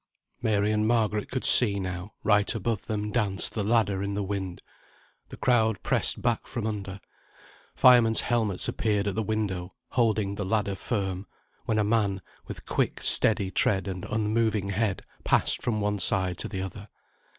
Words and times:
Mary 0.41 0.71
and 0.71 0.87
Margaret 0.87 1.29
could 1.29 1.45
see 1.45 1.79
now; 1.79 2.13
right 2.23 2.55
above 2.55 2.87
them 2.87 3.11
danced 3.11 3.53
the 3.53 3.63
ladder 3.63 4.01
in 4.01 4.15
the 4.15 4.23
wind. 4.23 4.63
The 5.29 5.37
crowd 5.37 5.83
pressed 5.83 6.23
back 6.23 6.47
from 6.47 6.65
under; 6.65 6.99
firemen's 7.75 8.21
helmets 8.21 8.67
appeared 8.67 9.05
at 9.05 9.13
the 9.13 9.21
window, 9.21 9.75
holding 9.89 10.33
the 10.33 10.43
ladder 10.43 10.73
firm, 10.73 11.27
when 11.65 11.77
a 11.77 11.83
man, 11.83 12.23
with 12.47 12.65
quick, 12.65 13.03
steady 13.03 13.51
tread, 13.51 13.87
and 13.87 14.03
unmoving 14.05 14.69
head, 14.71 15.03
passed 15.23 15.61
from 15.61 15.81
one 15.81 15.99
side 15.99 16.39
to 16.39 16.47
the 16.47 16.63
other. 16.63 16.89